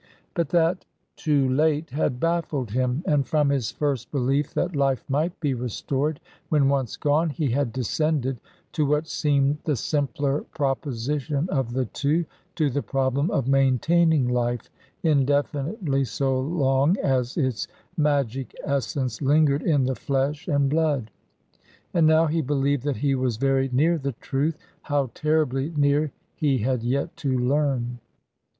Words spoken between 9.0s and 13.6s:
seemed the simpler proposition of the two, to the problem of